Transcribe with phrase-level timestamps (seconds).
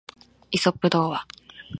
[0.49, 1.27] イソップ童話